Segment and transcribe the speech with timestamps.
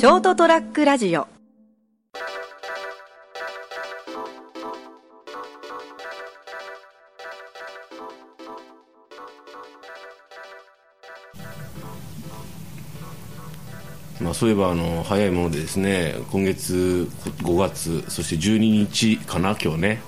[0.00, 1.28] ショートトラックラジオ。
[14.20, 17.06] まあ、そういえばあの早いものでですね今月
[17.42, 20.02] 5月そして12日かな今日ね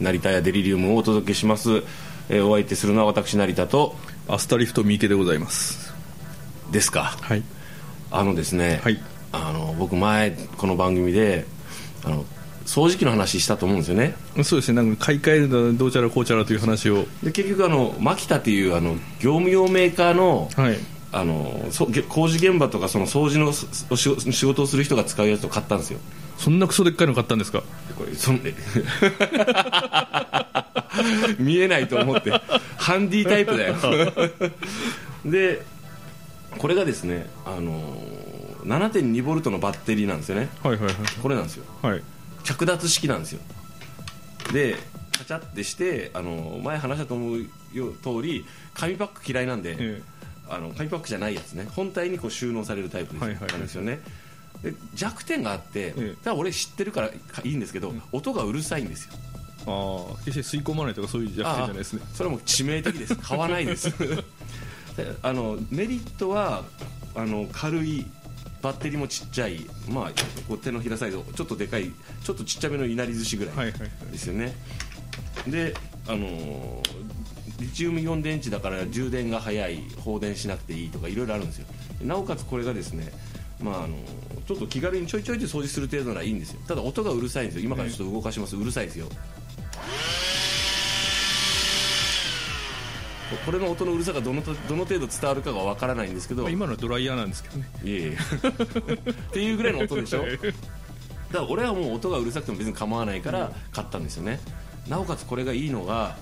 [0.00, 1.82] 成田やデリリウムをお届けします、
[2.30, 3.94] えーお相手するのは私成田と
[4.26, 5.92] アスタリフト三池でございます。
[6.72, 7.18] ですか。
[7.20, 7.42] はい。
[8.10, 11.46] あのですね、はいあの僕前この番組で
[12.04, 12.24] あの
[12.66, 14.14] 掃除機の話したと思うんですよね。
[14.44, 14.76] そうですね。
[14.76, 17.04] なんか買い替えるのはどうちゃらこうちゃらという話を。
[17.22, 20.78] で結局あのマキタっていうあの業務用メーカーのはい。
[21.16, 26.00] あのそげ工事現場とかその掃除の仕事仕事をする人が使うやつを買ったんですよ。
[26.38, 27.62] そんなクソでっかいの買ったんですか？
[27.96, 28.40] これそん
[31.38, 32.32] 見えないと思って。
[32.76, 33.76] ハンディタイプだよ。
[35.24, 35.62] で
[36.58, 37.96] これがですねあの
[38.64, 40.48] 7.2ボルトのバッテリーなんですよね。
[40.62, 41.64] はいはいこれなんですよ。
[41.82, 41.92] はい。
[41.92, 42.02] はい
[42.44, 43.40] 着脱式なんですよ。
[44.52, 44.76] で
[45.16, 47.38] カチャってしてあの前話したと思う
[47.72, 50.02] よ通り紙パック嫌いなんで、え
[50.48, 51.66] あの紙パックじゃないやつね。
[51.74, 53.52] 本体にこう収納されるタイプです,、はいはいはい。
[53.52, 54.00] なんですよね。
[54.62, 57.12] で弱点があって、えだ俺知ってるからい
[57.44, 59.12] いんですけど、音がうるさいんですよ。
[59.66, 62.02] ああ決して吸い込まないとかそういう弱点じゃないですね。
[62.12, 63.16] それはもう致命的です。
[63.16, 63.90] 買わないです。
[64.96, 66.64] であのメリットは
[67.14, 68.06] あの軽い
[68.64, 70.10] バッテリーもちっちゃい、まあ、
[70.48, 73.90] こう手のひらサイズちょっとでかいちょっとちっちゃめのいなり寿司ぐらいはいはいはい。
[74.10, 74.54] ですよね、
[75.46, 75.74] で
[76.08, 77.04] あのー
[77.60, 81.66] リチウムイオン電池だから充電が早い放電しなくていいとかいろいろあるんですよ。
[82.02, 83.12] なおかつこれがですね
[83.60, 83.96] まああの
[84.48, 86.60] ちょっと気軽にちょいちょいで掃除する程度ならいいんですよ。
[86.66, 87.64] ただ音がうるさいんですよ。
[87.64, 88.56] 今からちょっと動かします。
[88.56, 89.06] うるさいですよ
[93.44, 96.42] これの音のうるさがどのどの程度伝わるかがわからないんですけど。
[96.42, 97.68] まあ今のはドライヤーなんですけどね。
[97.82, 98.10] いえいえ。
[98.12, 100.24] っていうぐらいの音でしょ。
[100.26, 100.54] だか
[101.32, 104.40] ら俺はもう音がうるさくても別に構わないから買ったんですよね。
[104.88, 106.16] なおかつこれがいいのが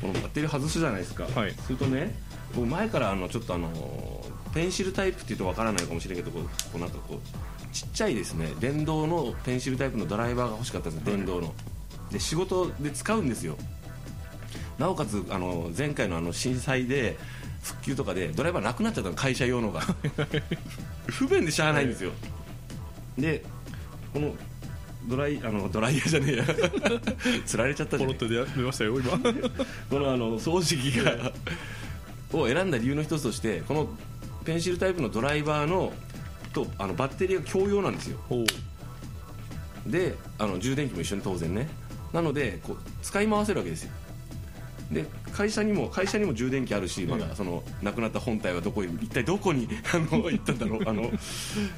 [0.00, 1.54] このバッテリー外すじゃないですか、はい。
[1.66, 2.14] するとね
[2.54, 8.52] 僕前からあのちょっとあのペンシルタイプっていうとわからないかもしれないけどこうなんかこうちっちゃいですね。
[8.60, 11.16] 電動のペンシルタイプのドライバーが欲しかったんですよ。
[11.16, 11.54] 電動の。
[12.12, 13.56] で仕事で使うんですよ
[14.78, 17.16] なおかつあの前回のあの震災で
[17.62, 19.80] 復旧とかでドライバーなくなっちゃったの会社用のが。
[21.06, 22.12] 不便でしゃあないんですよ。
[23.18, 23.44] で
[24.12, 24.34] この
[25.06, 26.44] ドライあのドライヤーじゃねえや。
[27.44, 28.16] つられちゃったじゃねえ。
[28.16, 29.10] ポロッと出出ましたよ今。
[29.90, 31.32] このあの掃除機が
[32.32, 33.88] を選んだ理由の一つとしてこの
[34.44, 35.92] ペンシルタイプのドライバーの
[36.52, 38.18] とあのバッテリーが共用なんですよ。
[39.86, 41.68] であの充電器も一緒に当然ね。
[42.12, 43.90] なのでこう使い回せるわけですよ
[44.94, 51.10] で会社にも会社にも充電器あるしまだそのなくなった本体はどこに一体どこに あの行ったんだろうあの。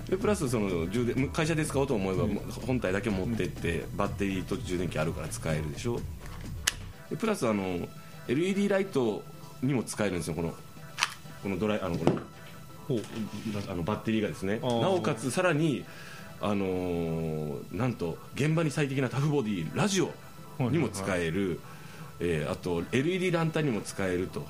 [0.09, 2.25] でプラスその充電会社で使おうと思えば
[2.67, 6.01] 本体だけ持ってってバッテリーと充電器あるから使えるでしょ。
[7.11, 7.89] でプラスあの
[8.29, 9.23] LED ライト
[9.63, 10.55] にも使えるんですよこの
[11.43, 12.21] このドライあのこの
[13.69, 14.59] あのバッテリーがですね。
[14.61, 15.85] なおかつさらに
[16.41, 20.13] あのーなんと現場に最適なタフボディラジオ
[20.59, 21.61] にも使える、
[22.21, 24.47] えーあと LED ランタンにも使えると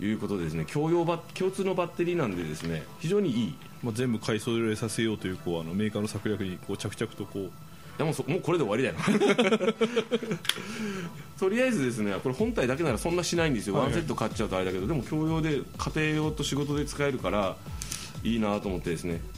[0.00, 3.44] いうことでですね共用バ共通のバッテリーなんでですね非常にいい。
[3.44, 7.50] いまあ、全部買い揃えさせようというこうあのメーカーの策略にこう着々とこう。
[8.00, 8.94] やもうそもうこれで終わりだよ。
[11.38, 13.92] とりあえずですねこれ本体だけならそんなしないんですよ、はいはい。
[13.92, 17.56] ワンセット買っちゃうとあれだけどでも共用で家庭用と仕事で使えるから
[18.22, 19.20] いいなと思ってですね。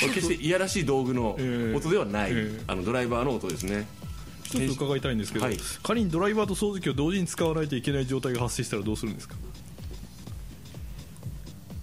[0.00, 3.88] 決していやらしい道具のええ音ではない、ええあのドライバーの音ですね
[4.48, 5.56] ちょっと伺いたいんですけど、はい。
[5.82, 9.34] 仮にドライバーと掃除機を同時に使わないといけない状態が発生したらどうするんですか？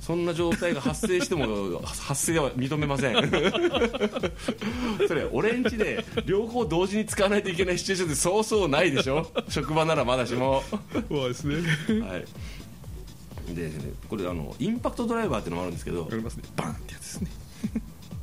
[0.01, 3.15] そんな状態が発生しても 発生は認めません。
[5.07, 9.27] それ俺んちで両方同時に使わないといけないシチュエーションってそうそうないでしょ？
[9.49, 10.63] 職場ならまだしも。
[11.09, 11.55] そうですね。
[12.01, 13.71] はい、で
[14.07, 16.43] これあのインパクトドライバーっていうのもあるんですけどわかりますね。
[16.55, 17.31] バンってやつですね。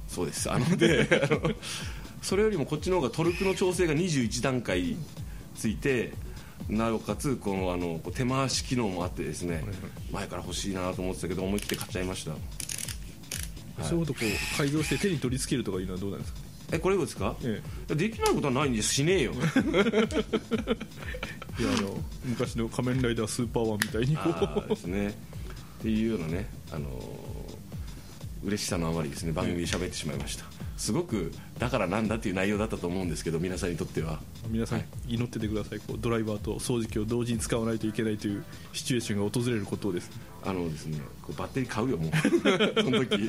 [0.07, 0.51] そうです。
[0.53, 1.51] あのであの
[2.23, 4.97] それよりもこっちの方がトルクの調整が21段階
[5.57, 6.13] ついて
[6.69, 9.65] なおかつこのあの手回し機能もあってですね
[10.13, 12.33] 前から欲しいなと思ってたけど思い切って買っちゃいました。
[13.85, 16.39] そういうことこう改造して手に取り付けるとかいうのはどうなんですか？
[16.73, 17.61] えこれですか、え
[17.95, 19.33] できないことはないんですしねえよ。
[19.35, 19.43] いや
[21.77, 25.09] あの昔の仮面ライダースーパーワンみたいにこあーですね。
[25.09, 25.13] っ
[25.83, 27.42] ていうようなね、あのー
[28.45, 30.45] 嬉しさのあまりですね番組で喋ってしまいました、
[30.77, 34.21] すごくだからなんだっていう内容だったと思うんですけど皆さんにとっては。
[34.49, 35.79] 皆さん祈っててください。
[35.79, 40.11] こうドライバーと掃除機を同時に使わないといけないというシチュエーションが訪れることをです。
[40.45, 42.11] あのですねこうバッテリー買うよもう。
[42.83, 43.29] その時。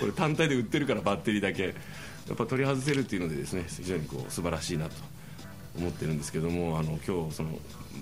[0.00, 1.74] これ単体で売ってるからバッテリーだけ。
[2.28, 4.96] やっぱ取り外せるっていうのでですね非常にこう素晴らしいなと
[5.78, 7.58] 思ってるんですけどもあの今日その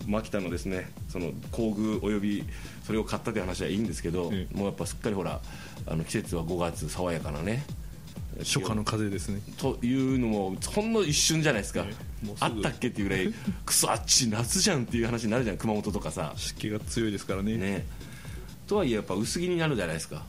[0.06, 2.44] 牧田のですねその工具および
[2.84, 4.56] それを買ったという話はいいんですけど、ええ。
[4.56, 5.40] もうやっぱすっかりほら
[5.86, 7.64] あの季節は5月爽やかなね
[8.40, 9.40] 初夏の風ですね。
[9.56, 11.92] というのもほんの一瞬じゃないですか、ええ。
[12.26, 12.34] すぐ。
[12.40, 13.32] あったっけっていうぐらい
[13.64, 16.32] クソあっち夏じゃんっていう話になるじゃん熊本とかさ。
[16.36, 17.56] 湿気が強いですからね。
[17.56, 17.86] ね。
[18.66, 20.16] とはいえやっぱ薄着になるじゃないですか。
[20.16, 20.24] やっ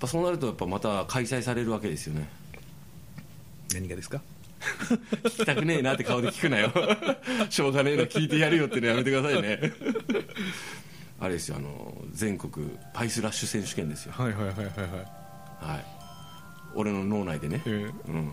[0.00, 2.28] ぱそうなるとやっぱまた開催されるわけですよね。
[3.74, 4.22] 何がですか？
[4.58, 6.72] 聞きたくねえなって顔で聞くなよ。
[7.50, 9.72] しょうがねえな聞いてやるよってのやめてくださいね。
[11.20, 14.12] あれですよあの全国パイスラッシュ選手権ですよ。
[14.16, 14.68] はいはいはいはいはい。
[15.72, 15.84] はい。
[16.74, 18.32] 俺の脳内でね、えうん。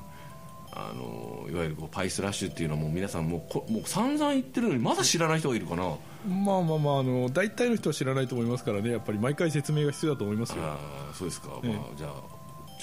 [0.78, 5.84] あのいわゆるこうパイスラッシュっていうのはもう皆さんもうこもう散々言ってるのにまだ知らない人がいるかな。
[5.86, 8.92] えまあまあまああの大体の人は知らないと思いますからね。
[8.92, 10.58] やっぱり毎回説明が必要だと思いますよ。
[10.64, 11.74] あーそうですか、ええ。
[11.74, 12.12] まあ、じゃあ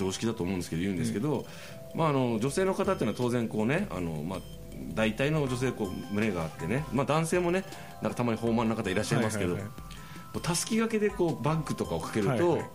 [0.02, 1.44] 常識だと思うんですけど言うんですけど、
[1.94, 4.38] まあ、あの女性の方っていうのは当然こうねあの、まあ、
[4.94, 7.64] 大体の女性こう胸があってね、まあ、男性もね
[8.00, 9.56] なんかたまに豊満な方いらっしゃいますけど、
[10.43, 12.70] たすき掛けでこうバッグとかをかけると、はいはい。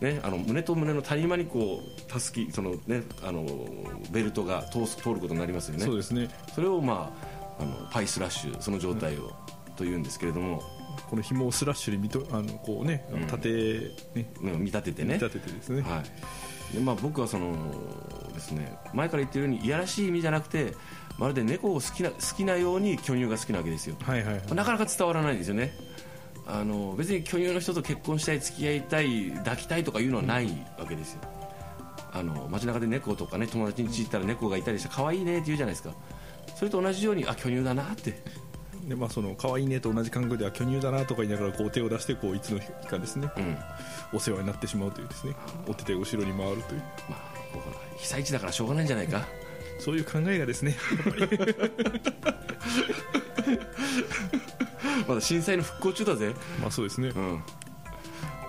[0.00, 3.44] ね、あの胸と胸の谷間にこうたすきその、ね、あの
[4.12, 5.84] ベルトが通す通ることになりますよね。
[5.84, 6.28] そうですね。
[6.54, 7.12] それを、ま
[7.58, 9.32] あ、あのパイスラッシュその状態を、
[9.76, 10.62] というんですけれども、
[11.10, 13.20] この紐をスラッシュに見とあのこうねうん。
[14.14, 14.30] ね。
[14.56, 15.14] 見立ててね。
[15.14, 15.82] 見立ててですね。
[15.82, 16.02] はい
[16.72, 17.54] でまあ、僕はその
[18.34, 20.74] です、ね、前から言ってるようにいやらしい意味じゃなくて
[21.18, 24.54] まるで猫を好きな好きなように巨乳が好きなわけですよ、はいはいはい。
[24.54, 25.72] なかなか伝わらないんですよね。
[26.46, 30.46] あの別に巨乳の人と結婚したい付き合いたい抱きたいとかいうのはない
[30.78, 31.20] わけですよ。
[32.12, 35.94] あの街中で猫とかね友達に家行ったら猫がいたりして可愛いねって言うじゃないですか。
[36.54, 38.22] それと同じようにあ巨乳だなって
[38.88, 43.30] でまあその可愛いねと同じ感覚では巨乳だなとか言いながらこう手を出してこういつの日かですね。
[43.36, 43.56] うん。
[44.14, 45.34] お世話になってしまうというですね。
[45.66, 46.80] お手手が後ろに回るという。
[47.08, 47.20] まあ
[47.52, 49.26] ほら被災地だからしょうがないんじゃないか。
[49.78, 50.76] そういう考えがですね。
[55.06, 56.34] まだ震災の復興中だぜ。
[56.60, 57.08] まあそうですね。
[57.08, 57.42] うん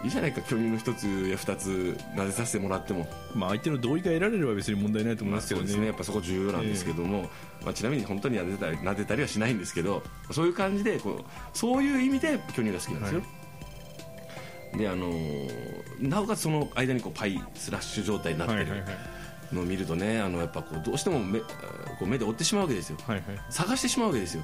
[0.03, 3.07] いいじゃないか巨乳の一つや二つ撫でさせてもらっても。
[3.35, 5.67] まあ相手の同意が得られれば別に問題ないと思いますけどね。
[5.67, 7.29] そうですねやっぱそこ重要なんですけども、
[7.63, 10.01] まあ、ちなみに本当に撫でたり撫でたりはしないんですけど
[10.31, 11.23] そういう感じでこう
[11.53, 13.21] そういう意味で巨乳が好きなんですよ、
[14.77, 15.79] であのー
[16.09, 18.89] なおかつその間にこうパイスラッシュ状態になってるはいはいはい。
[19.53, 21.45] のを見るとねあのやっぱこうどうしても目こ
[22.03, 22.97] う目で追ってしまうわけですよ。
[23.05, 23.23] はいはい。
[23.49, 24.43] 探してしまうわけですよ。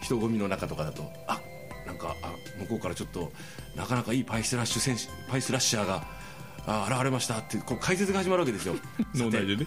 [0.00, 1.02] 人混みの中とかだと。
[1.26, 1.38] あ
[1.86, 3.32] なんかあ向こうからちょっと
[3.74, 6.04] なかなかいいパイスラッシュ選手パイスラッシャーが
[6.66, 8.74] あ現れましたってこう解説が始まるわけですよ。
[9.14, 9.66] 脳内でね。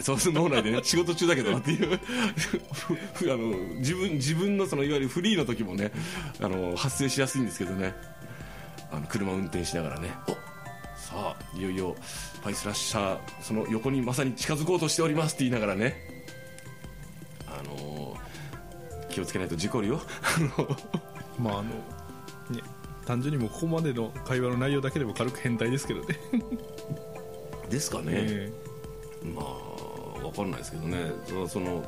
[0.00, 0.80] そうそう脳内でね。
[0.82, 2.00] 仕事中だけどっていう。
[3.14, 5.92] ふあの自分自分のそのいわゆるフリーの時もね
[6.40, 7.94] あの発生しやすいんですけどね。
[8.90, 10.14] あの車を運転しながらね。
[10.26, 10.38] おさ
[11.14, 11.94] あいよいよ
[12.42, 15.96] パイスラッシャーその横にまさに近づこうとしておりますって言いながらね。
[17.46, 18.16] あの
[19.10, 20.00] 気をつけないと事故るよ。
[20.56, 20.76] あの。
[21.38, 21.97] まああのね
[23.08, 26.20] 単純にもうここまでの会話の内容だけでも軽く変態ですけどね。
[27.70, 28.52] ですかね、え
[29.34, 31.12] まあ分かんないですけどね。
[31.26, 31.82] そその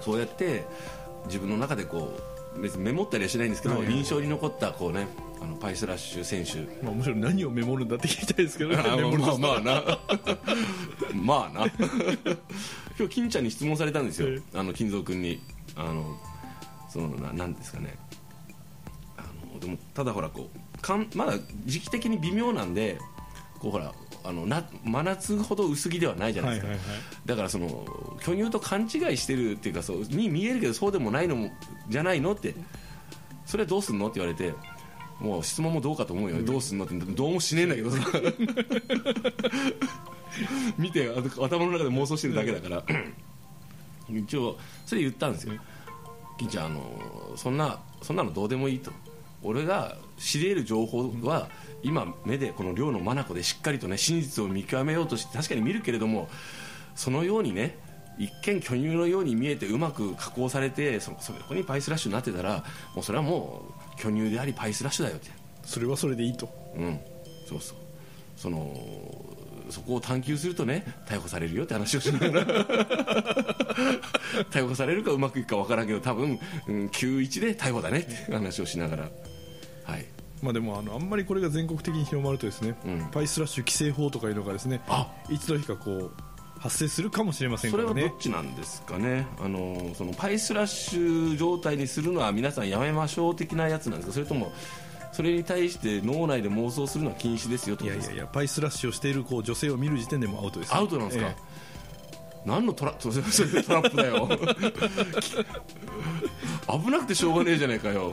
[0.00, 0.64] そうやって
[1.26, 2.18] 自分の中でこ
[2.56, 5.06] う別にメモったりはしないんですけど、はいはい印象に残ったこうね
[5.40, 6.58] あのパイスラッシュ選手。
[6.58, 8.76] えまあむしろ何をメモるんだって聞きたいですけどね。
[8.82, 9.98] まあまあな。
[11.14, 11.66] まあな。
[12.98, 15.40] 今日金ちゃんに質問されたんですよ、えあの金蔵君に。
[15.76, 16.18] あの
[16.90, 17.96] そのななんですかね
[19.62, 22.98] でもただほらこうかんまだ時期的に微妙なんで
[23.60, 23.92] こうほら
[24.24, 27.00] あのな真夏ほど薄着ではないじゃないですか、はいはいはい。
[27.26, 27.86] だからその
[28.20, 31.50] 巨乳と勘違いしてるっていうかそうに見えるけどそうでもないのも
[31.88, 32.54] じゃないのって
[33.46, 34.52] それはどうすんのって言われて
[35.20, 37.98] もう質問もどうかと思うよ、どうすんのってどうもしねえんだけどさ。
[40.76, 41.12] 見てあ
[41.44, 42.82] 頭の中で妄想してるだけだから。
[44.10, 45.54] 一応それ言ったんですよ。
[46.38, 48.90] 金ちゃんあのそんなそんなのどうでもいいと
[49.42, 51.48] 俺が知り得る情報は
[51.82, 56.28] 今目でこの寮の眼でしっかりとね真実を見極めようとして確かに見るけれども
[56.94, 57.78] そのようにね
[58.18, 63.62] 一見巨乳のように見えてうまく加工されてそそこにパイスラッシュになってたらもうそれはも
[63.96, 65.30] う巨乳でありパイスラッシュだよって。
[65.64, 66.48] それはそれでいいと。
[66.76, 67.00] うん。
[67.48, 67.78] そうそう。
[68.36, 68.74] その
[69.70, 72.46] そこを探求するとね逮捕されるよって話をしながら。
[74.50, 79.10] 逮捕されるかうまくいくかわからんけど多分、うん、91で逮捕だねって話をしながら
[79.84, 80.06] はい。
[80.42, 83.08] まあでもあのあんまりこれが全国的に広まるとですね、うん。
[83.12, 85.06] パイスラッシュ規制法とかいうのがですねあ。
[85.30, 86.10] 一度しかこう
[86.60, 89.26] 発生するかもしれませんそれはどっちなんですかね？
[89.40, 94.12] あのそのパイスラッシュ状態にするのは皆さんやめましょう的なやつなんですか？
[94.14, 94.52] それとも
[95.12, 98.10] それに対して脳内で妄想するのは禁止ですよいことですか？
[98.10, 101.36] やいやいやパイスラッシュをしているこう女性を見る時点でもうアウトです、アウトなんですか、え
[102.46, 104.28] 何のトラ トラップだよ。
[106.68, 108.12] 危なくてしょうがねえじゃないかよ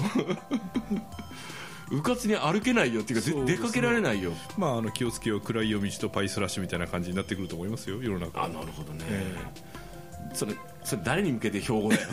[1.92, 3.46] うかつに歩けないよっていうかね。
[3.46, 4.32] 出かけられないよ。
[4.34, 8.44] えまああの気をつけよう暗い夜道とパイスラッシュみたいな感じになってくると思いますよ世の中。
[8.44, 9.36] あなるほどね、え
[10.34, 10.54] それ
[10.84, 12.08] それ誰に向けて標語だよ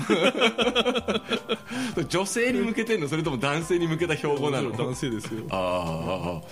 [2.08, 4.70] 女性に向けてんのそれとも男性に向けた標語なの？
[4.72, 5.44] 男性ですよ。
[5.50, 6.48] ああ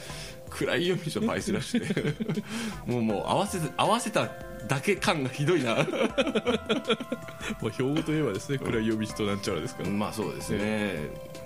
[0.50, 2.42] 暗い読みでしょパイスラッシュって
[2.90, 4.28] もうもう合わせて合わせた
[4.68, 5.74] だけ感がひどいな。
[7.60, 10.58] まあ標語といえばですね暗い夜道となんちゃらですから、まあそうですね。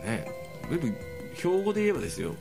[0.04, 0.26] ね
[1.38, 2.34] 標語で言えばですよ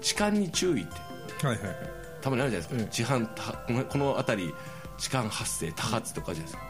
[0.00, 1.46] 痴漢に注意って。
[1.46, 1.76] はいはいはい。
[2.20, 2.88] たまにあるじゃないですか、うん。
[2.88, 4.54] 痴漢たこのこの辺り
[4.98, 6.62] 痴漢発生多発とかじゃないですか、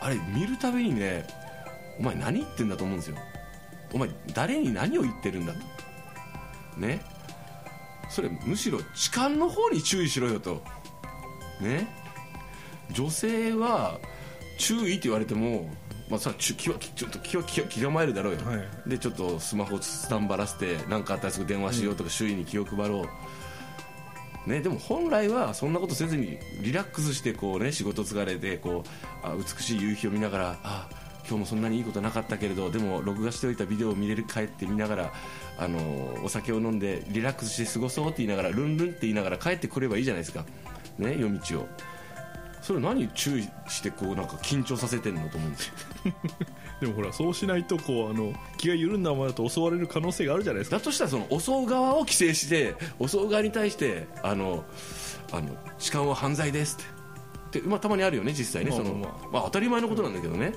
[0.00, 1.26] あれ見るたびにね
[1.98, 3.16] お前何言ってんだと思うんですよ。
[3.92, 5.58] お前誰に何を言ってるんだと。
[6.78, 7.00] ね。
[8.10, 10.62] それむしろ痴漢の方に注意しろよと。
[11.60, 11.88] ね。
[12.92, 13.98] 女性は
[14.58, 15.70] 注意って言われても
[16.10, 18.90] まあ、さちょちょっと気は気は気構えるだろうよ、はい。
[18.90, 23.04] でちょっとスマホスタンバらせて何かあったらすぐ電話しようとか、周囲に気を配ろ
[24.46, 30.88] う、ね、でも本来はそんなことせずにリラックスしてこう、ね、仕事疲れてこうあ美しい夕日を見ながらあ
[31.28, 35.12] 今日もそんなにいいことなかったけれどでも録画しておいたビデオを見れる帰って見ながら
[35.58, 40.46] あのお酒を飲んでリラックスして過ごそうって言いながらルンルンって言いながら帰ってくればいいじゃないですか、
[40.96, 41.68] ね、夜道を
[42.60, 45.72] それ何注意してこうなんか緊張させてんのと思うんですよ
[46.80, 50.78] でもほらそうしないとこうあの気が緩んだままだと襲われる可能性があるじゃないですか。
[50.78, 52.74] だとしたらその襲う側を規制して
[53.04, 54.64] 襲う側に対してあの
[55.32, 57.60] あの痴漢は犯罪ですって。
[57.60, 58.70] で、まあ、たまにあるよね実際ね。
[58.70, 58.94] その、
[59.32, 60.52] まあ当たり前のことなんだけどね。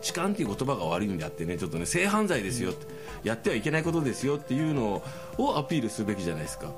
[0.00, 2.86] 痴漢っていう言葉が悪いんであってねちょっとね性犯罪ですよって、
[3.22, 5.02] やってはいけないことですよっていうの
[5.36, 6.72] をアピールすべきじゃないですか。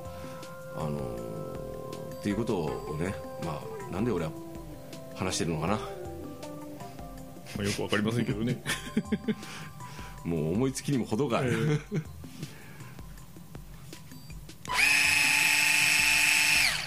[0.74, 1.52] あのー
[2.22, 3.12] っていうことをね
[3.44, 3.60] まあ
[3.92, 4.32] なんで俺は
[5.14, 5.74] 話してるのかな？
[5.74, 5.80] ま
[7.60, 8.62] あ、よくわかりませんけどね。
[10.24, 11.80] もう思いつきにも程がある、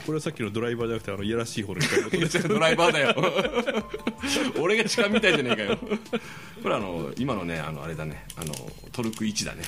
[0.05, 2.41] これはさっきのドライバーじゃなくてあのいやらしい方の人のことです。
[2.49, 3.15] ドライバーだよ。
[4.59, 5.77] 俺が痴漢みたいじゃねえかよ。
[6.63, 8.25] これあの今のねあのあれだね。
[8.35, 8.53] あの
[8.91, 9.63] トルク1だね。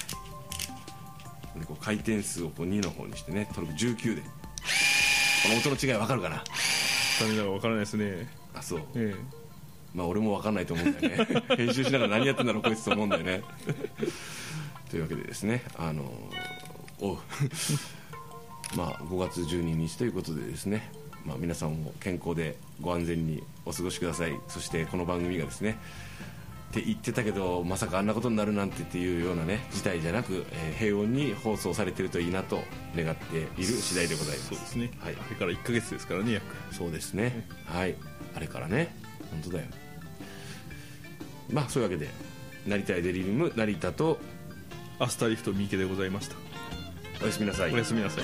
[1.56, 4.22] でこう回転数をこう2の方にしてねトルク19で。
[4.22, 6.44] この音の違い分かるかな？
[7.20, 8.28] 残念ながらわからないですね。
[8.54, 8.82] あそう。
[8.96, 9.16] え
[9.94, 11.44] まあ俺も分かんないと思うんだよね。
[11.58, 13.42] 編集しながら何やってんだろうこいつと思うんだよね。
[14.90, 16.04] というわけでですねあの
[17.00, 17.18] おう。
[18.76, 20.92] まあ5月12日ということでですね、
[21.26, 24.40] まあ、皆さんも健康でご安全にお過ごしください。
[24.48, 25.78] そしてこの番組がですね
[26.70, 32.62] って言ってたけどまさかあんなことになるなんてっていうようなね事態じゃなく、えー平穏に放送されてるといいなと
[32.96, 34.50] 願っている次第でございます。
[34.50, 35.16] そうですね、はい。
[35.16, 36.46] あれから1か月ですからね約。
[36.72, 37.48] そうですね。
[37.66, 37.96] はい。
[38.36, 38.96] あれからね。
[39.32, 39.66] 本当だよ。
[41.50, 42.12] まあそういうわけで
[42.68, 44.20] 成田やデリリウム成田と
[45.00, 46.36] アスタリフト三池でございました。
[47.24, 47.74] おやすみなさい。
[47.74, 48.24] おやすみなさい